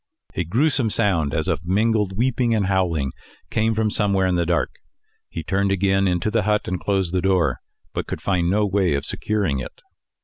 [0.33, 3.11] A gruesome sound as of mingled weeping and howling
[3.51, 4.71] came from somewhere in the dark.
[5.29, 7.59] He turned again into the hut and closed the door,
[7.93, 9.79] but could find no way of securing it.